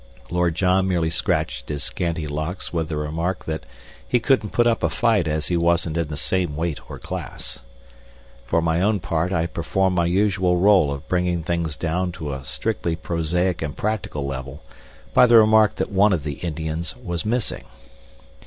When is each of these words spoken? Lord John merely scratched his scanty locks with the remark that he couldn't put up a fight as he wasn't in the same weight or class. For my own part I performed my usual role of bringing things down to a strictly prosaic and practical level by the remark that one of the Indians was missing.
Lord 0.31 0.55
John 0.55 0.87
merely 0.87 1.11
scratched 1.11 1.69
his 1.69 1.83
scanty 1.83 2.25
locks 2.27 2.73
with 2.73 2.89
the 2.89 2.97
remark 2.97 3.45
that 3.45 3.67
he 4.07 4.19
couldn't 4.19 4.49
put 4.49 4.65
up 4.65 4.81
a 4.81 4.89
fight 4.89 5.27
as 5.27 5.49
he 5.49 5.55
wasn't 5.57 5.95
in 5.95 6.07
the 6.07 6.17
same 6.17 6.55
weight 6.55 6.89
or 6.89 6.97
class. 6.97 7.59
For 8.47 8.63
my 8.63 8.81
own 8.81 8.99
part 8.99 9.31
I 9.31 9.45
performed 9.45 9.95
my 9.95 10.07
usual 10.07 10.57
role 10.57 10.91
of 10.91 11.07
bringing 11.07 11.43
things 11.43 11.77
down 11.77 12.11
to 12.13 12.33
a 12.33 12.43
strictly 12.43 12.95
prosaic 12.95 13.61
and 13.61 13.77
practical 13.77 14.25
level 14.25 14.63
by 15.13 15.27
the 15.27 15.37
remark 15.37 15.75
that 15.75 15.91
one 15.91 16.13
of 16.13 16.23
the 16.23 16.39
Indians 16.39 16.95
was 16.97 17.23
missing. 17.23 17.65